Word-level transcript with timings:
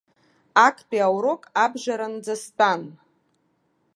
Актәи 0.65 1.01
аурок 1.07 1.41
абжаранӡа 1.63 2.35
стәан. 2.41 2.81